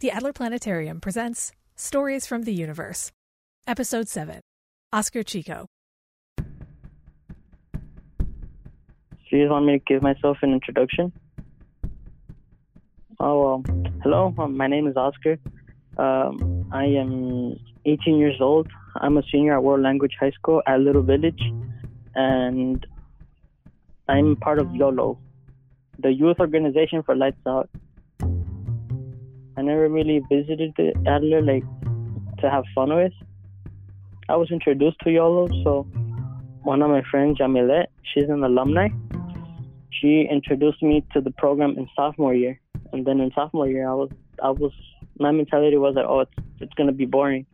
The 0.00 0.12
Adler 0.12 0.32
Planetarium 0.32 1.00
presents 1.00 1.50
Stories 1.74 2.24
from 2.24 2.44
the 2.44 2.52
Universe, 2.52 3.10
Episode 3.66 4.06
7 4.06 4.38
Oscar 4.92 5.24
Chico. 5.24 5.66
Do 6.36 6.44
you 9.32 9.48
want 9.48 9.66
me 9.66 9.72
to 9.72 9.84
give 9.84 10.00
myself 10.00 10.38
an 10.42 10.52
introduction? 10.52 11.12
Oh, 13.18 13.64
hello, 14.04 14.32
um, 14.38 14.56
my 14.56 14.68
name 14.68 14.86
is 14.86 14.96
Oscar. 14.96 15.36
Um, 15.96 16.70
I 16.72 16.84
am 16.84 17.58
18 17.84 18.18
years 18.18 18.40
old. 18.40 18.68
I'm 19.00 19.18
a 19.18 19.22
senior 19.32 19.54
at 19.56 19.64
World 19.64 19.82
Language 19.82 20.12
High 20.20 20.30
School 20.30 20.62
at 20.68 20.78
Little 20.78 21.02
Village, 21.02 21.42
and 22.14 22.86
I'm 24.08 24.36
part 24.36 24.60
of 24.60 24.72
YOLO, 24.72 25.18
the 25.98 26.12
youth 26.12 26.36
organization 26.38 27.02
for 27.02 27.16
Lights 27.16 27.44
Out. 27.48 27.68
I 29.58 29.62
never 29.62 29.88
really 29.88 30.20
visited 30.30 30.72
the 30.76 30.92
Adler 31.04 31.42
like 31.42 31.64
to 32.38 32.48
have 32.48 32.62
fun 32.76 32.94
with. 32.94 33.12
I 34.28 34.36
was 34.36 34.52
introduced 34.52 35.00
to 35.00 35.10
YOLO, 35.10 35.48
so 35.64 35.82
one 36.62 36.80
of 36.80 36.90
my 36.90 37.02
friends, 37.10 37.38
Jamilet, 37.38 37.86
she's 38.04 38.28
an 38.28 38.44
alumni. 38.44 38.88
She 39.90 40.28
introduced 40.30 40.80
me 40.80 41.04
to 41.12 41.20
the 41.20 41.32
program 41.32 41.76
in 41.76 41.88
sophomore 41.96 42.34
year, 42.34 42.60
and 42.92 43.04
then 43.04 43.18
in 43.18 43.32
sophomore 43.34 43.66
year, 43.66 43.90
I 43.90 43.94
was 43.94 44.10
I 44.40 44.50
was 44.50 44.70
my 45.18 45.32
mentality 45.32 45.76
was 45.76 45.96
like, 45.96 46.06
oh, 46.08 46.20
it's 46.20 46.32
it's 46.60 46.74
gonna 46.74 46.92
be 46.92 47.06
boring, 47.06 47.44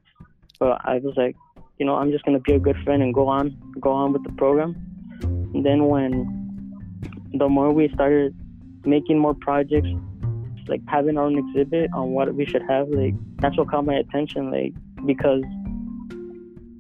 but 0.60 0.82
I 0.84 0.98
was 0.98 1.14
like, 1.16 1.36
you 1.78 1.86
know, 1.86 1.94
I'm 1.94 2.10
just 2.12 2.26
gonna 2.26 2.40
be 2.40 2.52
a 2.52 2.58
good 2.58 2.76
friend 2.84 3.02
and 3.02 3.14
go 3.14 3.28
on 3.28 3.56
go 3.80 3.92
on 3.92 4.12
with 4.12 4.24
the 4.24 4.32
program. 4.32 4.76
And 5.22 5.64
then 5.64 5.86
when 5.86 6.12
the 7.32 7.48
more 7.48 7.72
we 7.72 7.88
started 7.94 8.36
making 8.84 9.18
more 9.18 9.32
projects, 9.32 9.88
like 10.68 10.80
having 10.88 11.18
our 11.18 11.24
own 11.24 11.38
exhibit 11.38 11.90
on 11.94 12.10
what 12.10 12.34
we 12.34 12.46
should 12.46 12.62
have, 12.68 12.88
like 12.88 13.14
that's 13.38 13.56
what 13.56 13.68
caught 13.68 13.84
my 13.84 13.94
attention, 13.94 14.50
like 14.50 14.72
because 15.06 15.42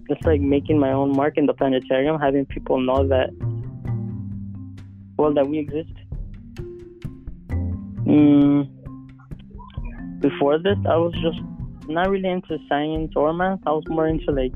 it's 0.08 0.24
like 0.26 0.40
making 0.40 0.78
my 0.78 0.92
own 0.92 1.16
mark 1.16 1.36
in 1.36 1.46
the 1.46 1.54
planetarium, 1.54 2.20
having 2.20 2.46
people 2.46 2.78
know 2.80 3.06
that 3.08 3.30
well 5.16 5.32
that 5.32 5.46
we 5.46 5.58
exist. 5.58 5.92
Mm, 8.06 8.68
before 10.20 10.58
this, 10.58 10.76
I 10.88 10.96
was 10.96 11.14
just 11.22 11.40
not 11.88 12.10
really 12.10 12.28
into 12.28 12.58
science 12.68 13.12
or 13.16 13.32
math. 13.32 13.60
I 13.66 13.70
was 13.70 13.84
more 13.88 14.08
into 14.08 14.30
like 14.30 14.52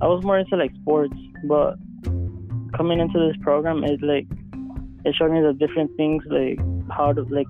I 0.00 0.06
was 0.06 0.24
more 0.24 0.38
into 0.38 0.56
like 0.56 0.72
sports, 0.82 1.16
but 1.44 1.76
coming 2.76 3.00
into 3.00 3.18
this 3.18 3.36
program, 3.42 3.84
it 3.84 4.02
like 4.02 4.26
it 5.04 5.14
showed 5.14 5.32
me 5.32 5.40
the 5.40 5.52
different 5.52 5.96
things 5.96 6.22
like 6.28 6.58
how 6.90 7.12
to 7.12 7.22
like 7.22 7.48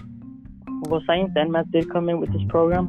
well 0.86 1.02
science 1.06 1.32
and 1.36 1.52
math 1.52 1.70
did 1.70 1.90
come 1.90 2.08
in 2.08 2.20
with 2.20 2.32
this 2.32 2.42
program 2.48 2.86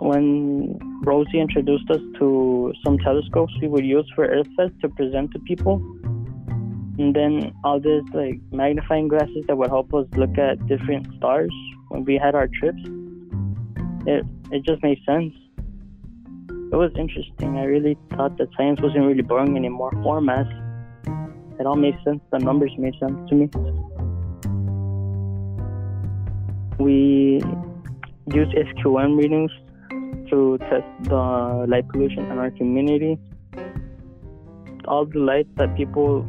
when 0.00 0.78
Rosie 1.04 1.40
introduced 1.40 1.90
us 1.90 2.00
to 2.18 2.72
some 2.84 2.98
telescopes 2.98 3.52
we 3.60 3.68
would 3.68 3.84
use 3.84 4.10
for 4.14 4.26
EarthFest 4.28 4.80
to 4.80 4.88
present 4.88 5.32
to 5.32 5.38
people. 5.40 5.76
And 6.98 7.14
then 7.14 7.52
all 7.64 7.80
this 7.80 8.02
like 8.12 8.40
magnifying 8.50 9.08
glasses 9.08 9.44
that 9.46 9.56
would 9.56 9.70
help 9.70 9.94
us 9.94 10.06
look 10.16 10.36
at 10.38 10.64
different 10.66 11.06
stars 11.16 11.52
when 11.88 12.04
we 12.04 12.16
had 12.16 12.34
our 12.34 12.48
trips. 12.48 12.82
It 14.06 14.24
it 14.50 14.64
just 14.64 14.82
made 14.82 14.98
sense. 15.06 15.34
It 16.72 16.76
was 16.76 16.90
interesting. 16.98 17.56
I 17.56 17.64
really 17.64 17.96
thought 18.10 18.36
that 18.38 18.48
science 18.56 18.80
wasn't 18.80 19.04
really 19.04 19.22
boring 19.22 19.56
anymore, 19.56 19.94
or 20.04 20.20
math. 20.20 20.46
It 21.58 21.66
all 21.66 21.76
made 21.76 21.98
sense. 22.04 22.20
The 22.30 22.38
numbers 22.38 22.72
made 22.78 22.94
sense 23.00 23.18
to 23.30 23.34
me. 23.34 23.48
We 26.78 27.42
use 28.32 28.48
SQM 28.54 29.18
readings 29.18 29.50
to 30.30 30.58
test 30.58 30.86
the 31.02 31.66
light 31.68 31.88
pollution 31.88 32.30
in 32.30 32.38
our 32.38 32.50
community. 32.50 33.18
All 34.86 35.04
the 35.04 35.18
light 35.18 35.46
that 35.56 35.76
people, 35.76 36.26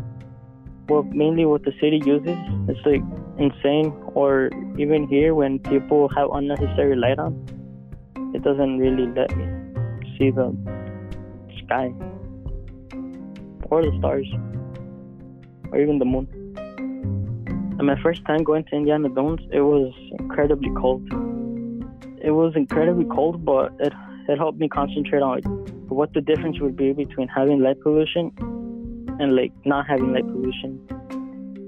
well, 0.88 1.04
mainly 1.04 1.46
what 1.46 1.64
the 1.64 1.72
city 1.80 2.02
uses, 2.04 2.38
it's 2.68 2.80
like 2.86 3.04
insane. 3.38 3.94
Or 4.16 4.50
even 4.78 5.08
here, 5.08 5.36
when 5.36 5.60
people 5.60 6.10
have 6.16 6.30
unnecessary 6.34 6.96
light 6.96 7.20
on, 7.20 7.34
it 8.34 8.44
doesn't 8.44 8.80
really 8.80 9.08
let 9.08 9.36
me 9.36 9.46
see 10.18 10.32
the 10.32 10.56
sky 11.64 11.94
or 13.70 13.84
the 13.84 13.96
stars 14.00 14.28
or 15.72 15.80
even 15.80 16.00
the 16.00 16.06
moon. 16.06 16.28
My 17.82 18.00
first 18.04 18.24
time 18.26 18.44
going 18.44 18.66
to 18.66 18.76
Indiana 18.76 19.08
Dunes, 19.10 19.40
it 19.52 19.62
was 19.62 19.94
incredibly 20.20 20.70
cold. 20.80 21.02
It 22.22 22.32
was 22.32 22.54
incredibly 22.56 23.06
cold, 23.06 23.46
but 23.46 23.72
it 23.80 23.94
it 24.28 24.38
helped 24.38 24.60
me 24.60 24.68
concentrate 24.68 25.22
on 25.22 25.36
like, 25.36 25.46
what 25.90 26.14
the 26.14 26.22
difference 26.22 26.60
would 26.60 26.76
be 26.76 26.92
between 26.94 27.28
having 27.30 27.62
light 27.62 27.80
pollution 27.82 28.32
and 29.20 29.36
like 29.36 29.52
not 29.66 29.88
having 29.88 30.12
light 30.14 30.28
pollution. 30.28 30.78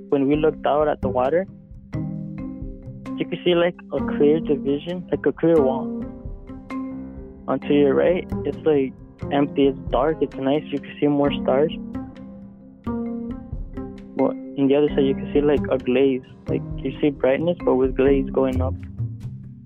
When 0.09 0.27
we 0.27 0.35
looked 0.35 0.65
out 0.67 0.87
at 0.87 1.01
the 1.01 1.07
water, 1.09 1.47
you 3.17 3.25
could 3.25 3.39
see 3.43 3.55
like 3.55 3.75
a 3.93 3.99
clear 4.17 4.39
division, 4.41 5.07
like 5.09 5.25
a 5.25 5.31
clear 5.31 5.59
wall. 5.59 5.87
Onto 7.47 7.73
your 7.73 7.95
right, 7.95 8.27
it's 8.45 8.59
like 8.59 8.93
empty, 9.31 9.67
it's 9.67 9.79
dark, 9.89 10.17
it's 10.21 10.35
nice, 10.35 10.63
you 10.65 10.79
can 10.79 10.95
see 10.99 11.07
more 11.07 11.31
stars 11.41 11.71
in 14.61 14.67
the 14.67 14.75
other 14.75 14.89
side 14.89 15.05
you 15.05 15.15
can 15.15 15.33
see 15.33 15.41
like 15.41 15.61
a 15.71 15.77
glaze. 15.77 16.21
Like 16.47 16.61
you 16.77 16.91
see 17.01 17.09
brightness 17.09 17.57
but 17.65 17.75
with 17.75 17.95
glaze 17.95 18.29
going 18.29 18.61
up. 18.61 18.75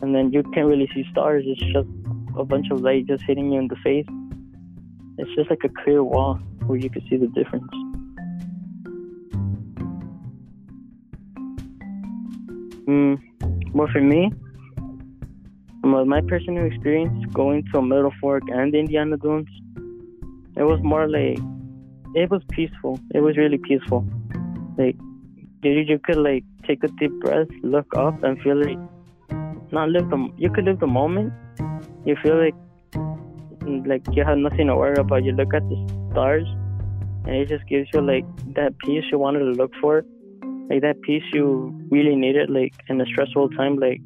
And 0.01 0.15
then 0.15 0.31
you 0.31 0.41
can't 0.53 0.67
really 0.67 0.89
see 0.93 1.03
stars. 1.11 1.43
It's 1.45 1.59
just 1.73 1.87
a 2.37 2.45
bunch 2.45 2.67
of 2.71 2.81
light 2.81 3.05
just 3.05 3.23
hitting 3.27 3.51
you 3.51 3.59
in 3.59 3.67
the 3.67 3.75
face. 3.83 4.05
It's 5.17 5.33
just 5.35 5.49
like 5.49 5.63
a 5.65 5.69
clear 5.83 6.03
wall 6.03 6.35
where 6.65 6.77
you 6.77 6.89
can 6.89 7.01
see 7.09 7.17
the 7.17 7.27
difference. 7.27 7.71
Mm, 12.87 13.19
well 13.73 13.89
for 13.91 14.01
me 14.01 14.31
my 15.83 16.21
personal 16.21 16.65
experience 16.65 17.25
going 17.33 17.63
to 17.73 17.81
Middle 17.81 18.13
Fork 18.19 18.43
and 18.49 18.75
Indiana 18.75 19.17
Dunes 19.17 19.47
it 20.55 20.63
was 20.63 20.79
more 20.83 21.07
like 21.07 21.39
it 22.15 22.29
was 22.29 22.41
peaceful. 22.51 22.99
It 23.13 23.19
was 23.19 23.37
really 23.37 23.57
peaceful 23.57 24.07
like 24.77 24.95
you, 25.63 25.71
you 25.71 25.99
could 25.99 26.17
like 26.17 26.43
take 26.67 26.83
a 26.83 26.87
deep 26.87 27.11
breath, 27.21 27.47
look 27.63 27.87
up, 27.97 28.23
and 28.23 28.39
feel 28.41 28.61
like 28.61 28.77
not 29.71 29.89
live 29.89 30.09
the 30.09 30.29
you 30.37 30.49
could 30.51 30.65
live 30.65 30.79
the 30.79 30.87
moment. 30.87 31.33
You 32.05 32.15
feel 32.21 32.37
like 32.37 32.55
like 33.87 34.03
you 34.11 34.23
have 34.23 34.37
nothing 34.37 34.67
to 34.67 34.75
worry 34.75 34.97
about. 34.97 35.23
You 35.23 35.31
look 35.31 35.53
at 35.53 35.67
the 35.69 36.07
stars, 36.11 36.47
and 37.25 37.35
it 37.35 37.49
just 37.49 37.67
gives 37.67 37.89
you 37.93 38.01
like 38.01 38.25
that 38.55 38.77
peace 38.79 39.03
you 39.11 39.19
wanted 39.19 39.39
to 39.39 39.51
look 39.51 39.71
for, 39.81 40.03
like 40.69 40.81
that 40.81 41.01
peace 41.01 41.23
you 41.33 41.73
really 41.89 42.15
needed, 42.15 42.49
like 42.49 42.73
in 42.87 43.01
a 43.01 43.05
stressful 43.05 43.49
time. 43.49 43.77
Like 43.77 44.01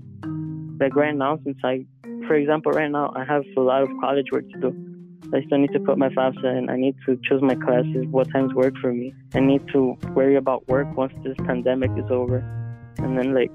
like 0.79 0.95
right 0.95 1.15
now, 1.15 1.39
since 1.43 1.57
I, 1.63 1.85
for 2.27 2.35
example, 2.35 2.71
right 2.71 2.89
now 2.89 3.11
I 3.15 3.25
have 3.25 3.43
a 3.57 3.61
lot 3.61 3.83
of 3.83 3.89
college 3.99 4.27
work 4.31 4.49
to 4.51 4.59
do. 4.59 4.88
I 5.33 5.41
still 5.45 5.59
need 5.59 5.73
to 5.73 5.79
put 5.79 5.97
my 5.97 6.09
FAFSA 6.09 6.57
in. 6.57 6.69
I 6.69 6.75
need 6.75 6.95
to 7.05 7.19
choose 7.23 7.41
my 7.41 7.53
classes, 7.53 8.07
what 8.09 8.31
times 8.31 8.53
work 8.53 8.73
for 8.81 8.91
me. 8.91 9.13
I 9.35 9.39
need 9.39 9.61
to 9.73 9.95
worry 10.15 10.37
about 10.37 10.67
work 10.67 10.87
once 10.97 11.13
this 11.23 11.35
pandemic 11.45 11.91
is 11.97 12.09
over. 12.09 12.37
And 12.97 13.17
then, 13.17 13.35
like, 13.35 13.51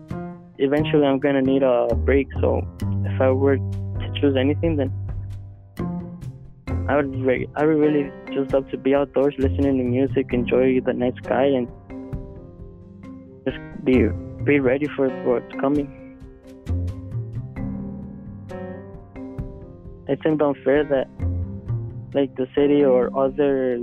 eventually 0.59 1.05
I'm 1.05 1.19
going 1.19 1.35
to 1.35 1.43
need 1.43 1.63
a 1.65 1.89
break. 1.95 2.29
So 2.41 2.63
if 2.81 3.21
I 3.21 3.31
were 3.31 3.57
to 3.57 4.13
choose 4.21 4.37
anything, 4.37 4.77
then 4.77 4.93
I 6.89 6.97
would, 6.97 7.13
re- 7.25 7.49
I 7.57 7.65
would 7.65 7.79
really 7.79 8.13
just 8.33 8.53
love 8.53 8.71
to 8.71 8.77
be 8.77 8.95
outdoors, 8.95 9.35
listening 9.39 9.79
to 9.79 9.85
music, 9.85 10.33
enjoy 10.33 10.81
the 10.81 10.93
night 10.93 11.15
sky, 11.25 11.47
and 11.47 11.67
just 13.45 13.59
be, 13.85 14.07
be 14.45 14.61
ready 14.61 14.87
for 14.95 15.09
what's 15.25 15.61
coming. 15.61 15.89
I 20.07 20.13
It 20.13 20.21
seemed 20.23 20.43
unfair 20.43 20.85
that 20.85 21.09
like 22.15 22.35
the 22.37 22.47
city 22.55 22.85
or 22.85 23.11
other 23.19 23.79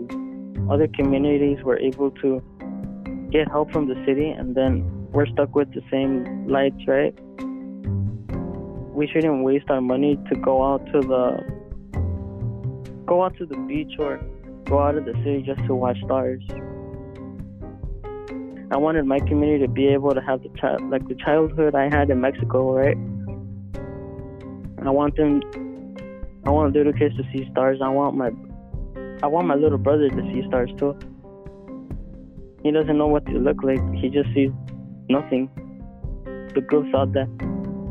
other 0.71 0.87
communities 0.87 1.63
were 1.63 1.77
able 1.77 2.11
to 2.11 2.41
get 3.29 3.47
help 3.49 3.71
from 3.71 3.87
the 3.87 3.95
city 4.05 4.29
and 4.29 4.55
then 4.55 4.83
we're 5.11 5.25
stuck 5.27 5.53
with 5.53 5.71
the 5.73 5.81
same 5.91 6.47
lights 6.47 6.87
right? 6.87 7.13
We 8.93 9.07
shouldn't 9.07 9.43
waste 9.43 9.69
our 9.69 9.81
money 9.81 10.17
to 10.29 10.35
go 10.35 10.63
out 10.63 10.85
to 10.93 11.01
the 11.01 11.23
go 13.05 13.23
out 13.23 13.37
to 13.37 13.45
the 13.45 13.57
beach 13.57 13.93
or 13.99 14.21
go 14.65 14.79
out 14.79 14.95
of 14.95 15.05
the 15.05 15.13
city 15.23 15.43
just 15.45 15.65
to 15.67 15.75
watch 15.75 15.97
stars. 16.05 16.43
I 18.71 18.77
wanted 18.77 19.05
my 19.05 19.19
community 19.19 19.65
to 19.65 19.71
be 19.71 19.87
able 19.87 20.11
to 20.11 20.21
have 20.21 20.41
the 20.43 20.49
child 20.57 20.89
like 20.89 21.05
the 21.09 21.15
childhood 21.15 21.75
i 21.75 21.89
had 21.89 22.09
in 22.09 22.21
mexico 22.21 22.71
right? 22.73 22.97
I 24.83 24.89
want 24.89 25.15
them 25.15 25.41
I 26.45 26.49
want 26.49 26.73
little 26.75 26.93
kids 26.93 27.15
to 27.17 27.23
see 27.31 27.47
stars. 27.51 27.79
I 27.83 27.89
want 27.89 28.15
my 28.15 28.31
I 29.23 29.27
want 29.27 29.47
my 29.47 29.55
little 29.55 29.77
brother 29.77 30.09
to 30.09 30.21
see 30.33 30.43
stars 30.47 30.71
too. 30.77 30.97
He 32.63 32.71
doesn't 32.71 32.97
know 32.97 33.07
what 33.07 33.25
they 33.25 33.33
look 33.33 33.63
like. 33.63 33.81
He 33.95 34.09
just 34.09 34.33
sees 34.33 34.51
nothing. 35.09 35.49
The 36.55 36.61
group 36.61 36.91
thought 36.91 37.13
that 37.13 37.29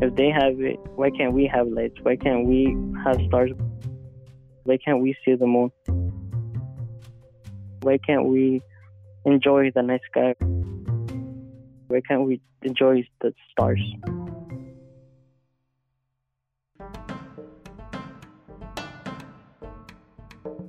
If 0.02 0.14
they 0.16 0.30
have 0.30 0.60
it, 0.60 0.78
why 0.96 1.10
can't 1.10 1.34
we 1.34 1.46
have 1.46 1.68
lights? 1.68 1.96
Why 2.02 2.16
can't 2.16 2.46
we 2.46 2.74
have 3.04 3.20
stars? 3.28 3.50
Why 4.64 4.78
can't 4.78 5.02
we 5.02 5.14
see 5.24 5.34
the 5.34 5.46
moon? 5.46 5.70
Why 7.82 7.98
can't 7.98 8.26
we 8.26 8.62
enjoy 9.26 9.70
the 9.74 9.82
night 9.82 10.00
sky? 10.10 10.34
Why 11.88 12.00
can't 12.08 12.24
we 12.26 12.40
enjoy 12.62 13.06
the 13.20 13.34
stars? 13.52 13.82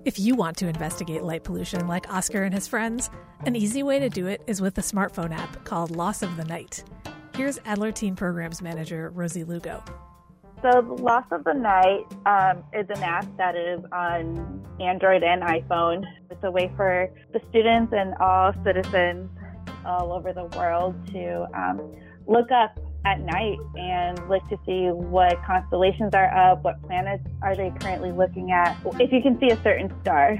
If 0.03 0.18
you 0.18 0.33
want 0.33 0.57
to 0.57 0.68
investigate 0.68 1.21
light 1.21 1.44
pollution 1.44 1.86
like 1.86 2.12
Oscar 2.12 2.42
and 2.42 2.51
his 2.51 2.68
friends, 2.68 3.12
an 3.45 3.56
easy 3.56 3.83
way 3.83 4.00
to 4.00 4.09
do 4.09 4.25
it 4.25 4.42
is 4.48 4.59
with 4.59 4.75
a 4.80 4.81
smartphone 4.81 5.31
app 5.31 5.63
called 5.63 5.95
Loss 5.95 6.24
of 6.24 6.38
the 6.38 6.45
Night. 6.45 6.83
Here's 7.36 7.59
Adler 7.65 7.92
Teen 7.92 8.15
Programs 8.15 8.63
Manager 8.63 9.12
Rosie 9.12 9.44
Lugo. 9.44 9.83
So, 10.63 10.80
Loss 11.00 11.25
of 11.31 11.44
the 11.44 11.53
Night 11.53 12.06
um, 12.25 12.63
is 12.74 12.88
an 12.89 13.03
app 13.03 13.25
that 13.38 13.56
is 13.56 13.80
on 13.92 14.65
Android 14.80 15.21
and 15.21 15.44
iPhone. 15.44 16.03
It's 16.31 16.44
a 16.44 16.50
way 16.50 16.71
for 16.75 17.07
the 17.31 17.39
students 17.50 17.94
and 17.95 18.15
all 18.15 18.53
citizens 18.63 19.30
all 19.86 20.13
over 20.13 20.33
the 20.33 20.45
world 20.57 20.95
to 21.13 21.45
um, 21.53 21.95
look 22.25 22.50
up 22.50 22.75
at 23.06 23.19
night 23.21 23.57
and 23.75 24.30
look 24.30 24.48
to 24.50 24.57
see 24.65 24.88
what 24.89 25.42
constellations 25.44 26.13
are 26.13 26.31
up, 26.36 26.63
what 26.63 26.81
planets 26.83 27.25
are 27.42 27.56
they 27.56 27.71
currently 27.80 28.12
looking 28.12 28.51
at, 28.51 28.77
if 29.00 29.12
you 29.12 29.21
can 29.21 29.39
see 29.39 29.50
a 29.50 29.62
certain 29.63 29.94
star. 30.01 30.38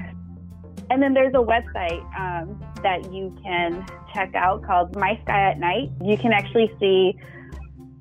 And 0.90 1.02
then 1.02 1.14
there's 1.14 1.34
a 1.34 1.38
website 1.38 2.02
um, 2.18 2.62
that 2.82 3.12
you 3.12 3.36
can 3.42 3.86
check 4.12 4.34
out 4.34 4.62
called 4.62 4.94
My 4.96 5.18
Sky 5.24 5.50
at 5.50 5.58
Night. 5.58 5.90
You 6.02 6.16
can 6.16 6.32
actually 6.32 6.70
see 6.78 7.18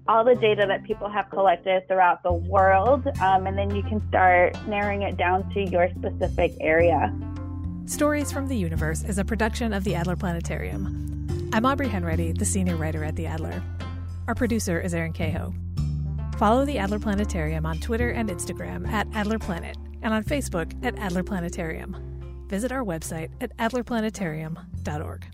all 0.08 0.26
the 0.26 0.36
data 0.36 0.66
that 0.68 0.84
people 0.84 1.10
have 1.10 1.30
collected 1.30 1.88
throughout 1.88 2.22
the 2.24 2.34
world, 2.34 3.08
um, 3.22 3.48
and 3.48 3.58
then 3.58 3.74
you 3.74 3.84
can 3.84 4.06
start 4.10 4.56
narrowing 4.68 5.04
it 5.04 5.16
down 5.16 5.50
to 5.54 5.64
your 5.64 5.90
specific 5.98 6.54
area. 6.60 7.16
Stories 7.86 8.32
from 8.32 8.48
the 8.48 8.56
Universe 8.56 9.04
is 9.04 9.18
a 9.18 9.26
production 9.26 9.74
of 9.74 9.84
the 9.84 9.96
Adler 9.96 10.16
Planetarium. 10.16 11.50
I'm 11.54 11.66
Aubrey 11.66 11.88
Henready, 11.88 12.38
the 12.38 12.46
senior 12.46 12.76
writer 12.76 13.04
at 13.04 13.16
the 13.16 13.26
Adler. 13.26 13.62
Our 14.28 14.36
producer 14.36 14.80
is 14.80 14.94
Aaron 14.94 15.14
Cahoe. 15.14 15.54
Follow 16.38 16.66
the 16.66 16.78
Adler 16.78 17.00
Planetarium 17.00 17.66
on 17.66 17.80
Twitter 17.80 18.10
and 18.12 18.30
Instagram 18.30 18.88
at 18.88 19.08
Adler 19.14 19.40
Planet 19.40 19.78
and 20.02 20.14
on 20.14 20.24
Facebook 20.24 20.74
at 20.84 20.98
Adler 20.98 21.24
Planetarium. 21.24 22.46
Visit 22.48 22.72
our 22.72 22.84
website 22.84 23.30
at 23.42 23.56
adlerplanetarium.org. 23.58 25.26